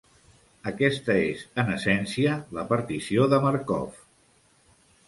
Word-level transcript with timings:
Aquesta 0.69 1.17
és, 1.25 1.43
en 1.65 1.69
essència, 1.75 2.35
la 2.61 2.67
partició 2.73 3.31
de 3.35 3.43
Markov. 3.47 4.03